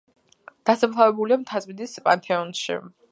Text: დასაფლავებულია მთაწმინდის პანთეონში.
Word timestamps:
დასაფლავებულია 0.69 1.37
მთაწმინდის 1.43 1.93
პანთეონში. 2.09 2.83